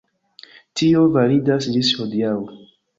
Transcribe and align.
Tio 0.81 1.05
validas 1.19 1.71
ĝis 1.77 1.95
hodiaŭ. 2.03 2.37